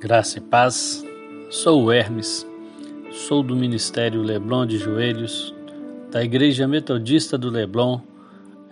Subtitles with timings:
[0.00, 1.04] Graça e paz,
[1.50, 2.46] sou o Hermes,
[3.12, 5.54] sou do Ministério Leblon de Joelhos,
[6.10, 8.00] da Igreja Metodista do Leblon,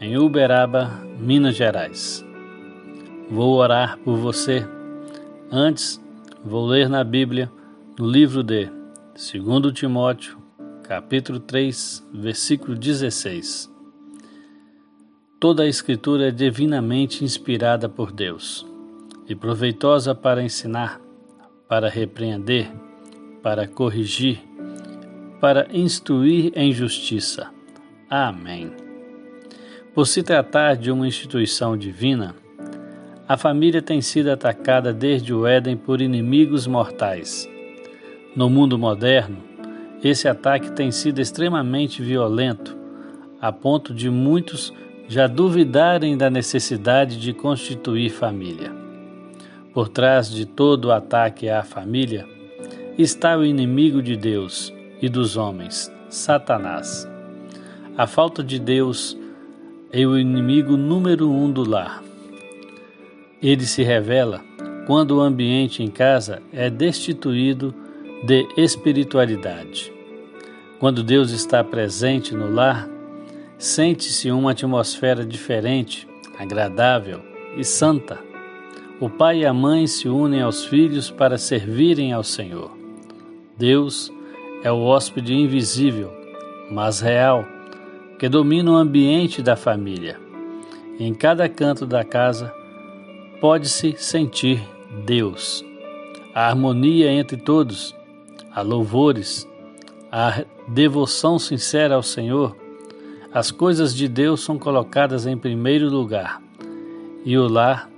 [0.00, 0.86] em Uberaba,
[1.20, 2.24] Minas Gerais.
[3.30, 4.66] Vou orar por você.
[5.52, 6.02] Antes,
[6.42, 7.52] vou ler na Bíblia,
[7.98, 8.70] no livro de
[9.14, 10.38] 2 Timóteo,
[10.82, 13.70] capítulo 3, versículo 16.
[15.38, 18.66] Toda a Escritura é divinamente inspirada por Deus
[19.28, 21.06] e proveitosa para ensinar
[21.68, 22.70] para repreender,
[23.42, 24.40] para corrigir,
[25.40, 27.50] para instruir em justiça.
[28.08, 28.72] Amém.
[29.94, 32.34] Por se tratar de uma instituição divina,
[33.28, 37.46] a família tem sido atacada desde o Éden por inimigos mortais.
[38.34, 39.36] No mundo moderno,
[40.02, 42.78] esse ataque tem sido extremamente violento,
[43.40, 44.72] a ponto de muitos
[45.06, 48.77] já duvidarem da necessidade de constituir família.
[49.78, 52.26] Por trás de todo o ataque à família
[52.98, 57.08] está o inimigo de Deus e dos homens, Satanás.
[57.96, 59.16] A falta de Deus
[59.92, 62.02] é o inimigo número um do lar.
[63.40, 64.40] Ele se revela
[64.84, 67.72] quando o ambiente em casa é destituído
[68.26, 69.92] de espiritualidade.
[70.80, 72.88] Quando Deus está presente no lar,
[73.56, 76.04] sente-se uma atmosfera diferente,
[76.36, 77.20] agradável
[77.56, 78.26] e santa.
[79.00, 82.76] O pai e a mãe se unem aos filhos para servirem ao Senhor.
[83.56, 84.12] Deus
[84.64, 86.12] é o hóspede invisível,
[86.68, 87.46] mas real,
[88.18, 90.18] que domina o ambiente da família.
[90.98, 92.52] Em cada canto da casa
[93.40, 94.60] pode-se sentir
[95.06, 95.64] Deus.
[96.34, 97.94] A harmonia entre todos,
[98.52, 99.48] a louvores,
[100.10, 102.56] a devoção sincera ao Senhor,
[103.32, 106.42] as coisas de Deus são colocadas em primeiro lugar
[107.24, 107.88] e o lar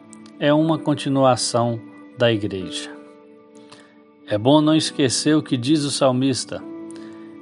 [0.40, 1.78] é uma continuação
[2.16, 2.90] da igreja.
[4.26, 6.62] É bom não esquecer o que diz o salmista: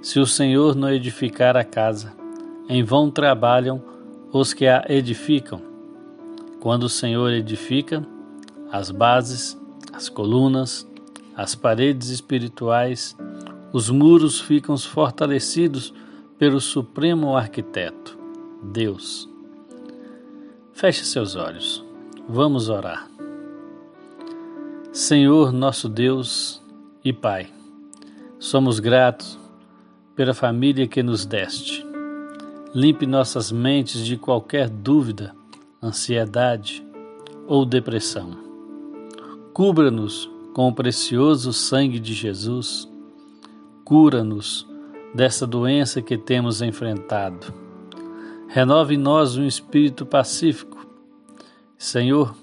[0.02, 2.12] se o Senhor não edificar a casa,
[2.68, 3.80] em vão trabalham
[4.32, 5.62] os que a edificam.
[6.58, 8.04] Quando o Senhor edifica,
[8.72, 9.56] as bases,
[9.92, 10.84] as colunas,
[11.36, 13.16] as paredes espirituais,
[13.72, 15.94] os muros ficam fortalecidos
[16.36, 18.18] pelo Supremo Arquiteto,
[18.60, 19.28] Deus.
[20.72, 21.87] Feche seus olhos.
[22.30, 23.08] Vamos orar.
[24.92, 26.62] Senhor, nosso Deus
[27.02, 27.48] e Pai,
[28.38, 29.38] somos gratos
[30.14, 31.86] pela família que nos deste.
[32.74, 35.34] Limpe nossas mentes de qualquer dúvida,
[35.82, 36.86] ansiedade
[37.46, 38.36] ou depressão.
[39.54, 42.86] Cubra-nos com o precioso sangue de Jesus.
[43.86, 44.68] Cura-nos
[45.14, 47.54] dessa doença que temos enfrentado.
[48.48, 50.77] Renove em nós um espírito pacífico
[51.78, 52.34] Senhor,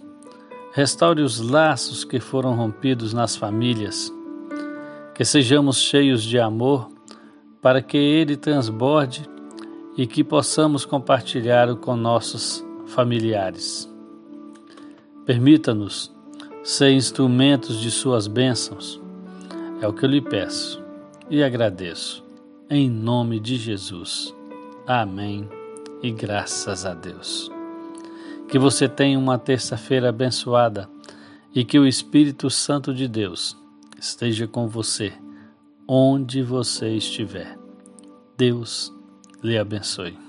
[0.71, 4.11] restaure os laços que foram rompidos nas famílias,
[5.13, 6.89] que sejamos cheios de amor
[7.61, 9.29] para que ele transborde
[9.97, 13.91] e que possamos compartilhar com nossos familiares.
[15.25, 16.13] Permita-nos
[16.63, 19.01] ser instrumentos de Suas bênçãos.
[19.81, 20.81] É o que eu lhe peço
[21.29, 22.23] e agradeço.
[22.69, 24.33] Em nome de Jesus.
[24.87, 25.47] Amém
[26.01, 27.54] e graças a Deus.
[28.47, 30.89] Que você tenha uma terça-feira abençoada
[31.53, 33.57] e que o Espírito Santo de Deus
[33.97, 35.13] esteja com você
[35.87, 37.57] onde você estiver.
[38.37, 38.91] Deus
[39.43, 40.24] lhe abençoe.